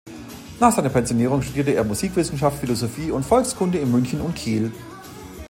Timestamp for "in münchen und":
3.77-4.33